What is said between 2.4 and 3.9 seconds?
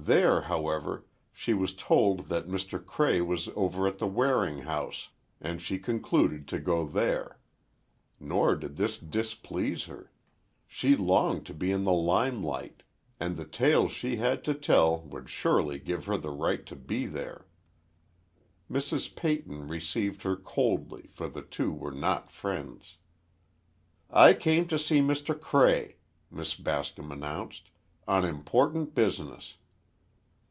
Mr. Cray was over